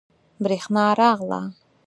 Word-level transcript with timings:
بریښنا 0.43 0.85
راغله 0.99 1.41